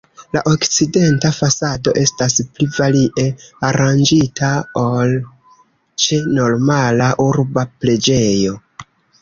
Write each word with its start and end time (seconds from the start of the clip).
La 0.35 0.41
okcidenta 0.51 1.29
fasado 1.39 1.93
estas 2.03 2.37
pli 2.55 2.67
varie 2.79 3.27
aranĝita 3.69 4.51
ol 4.85 5.15
ĉe 6.07 6.21
normala 6.41 7.15
urba 7.29 7.69
preĝejo. 7.85 8.59